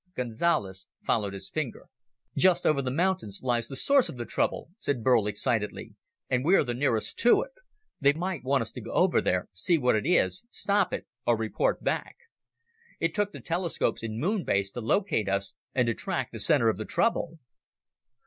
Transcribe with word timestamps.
Gonzales 0.15 0.87
followed 1.05 1.33
his 1.33 1.51
finger. 1.51 1.85
"Just 2.35 2.65
over 2.65 2.81
the 2.81 2.89
mountains 2.89 3.41
lies 3.43 3.67
the 3.67 3.75
source 3.75 4.09
of 4.09 4.17
the 4.17 4.25
trouble," 4.25 4.71
said 4.79 5.03
Burl 5.03 5.27
excitedly. 5.27 5.93
"And 6.27 6.43
we're 6.43 6.63
the 6.63 6.73
nearest 6.73 7.19
to 7.19 7.43
it. 7.43 7.51
They 7.99 8.11
want 8.13 8.63
us 8.63 8.71
to 8.71 8.81
go 8.81 8.93
over 8.93 9.21
there, 9.21 9.47
see 9.51 9.77
what 9.77 9.95
it 9.95 10.07
is, 10.07 10.43
stop 10.49 10.91
it, 10.91 11.05
or 11.27 11.37
report 11.37 11.83
back. 11.83 12.15
It 12.99 13.13
took 13.13 13.31
the 13.31 13.41
telescopes 13.41 14.01
in 14.01 14.17
Moon 14.19 14.43
Base 14.43 14.71
to 14.71 14.81
locate 14.81 15.29
us 15.29 15.53
and 15.75 15.85
to 15.85 15.93
track 15.93 16.31
the 16.31 16.39
center 16.39 16.67
of 16.67 16.77
the 16.77 16.85
trouble!" 16.85 17.37